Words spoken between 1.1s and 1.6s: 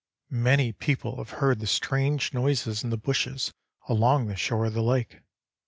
have heard